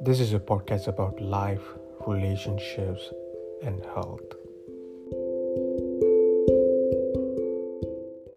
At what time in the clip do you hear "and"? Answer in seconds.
3.64-3.84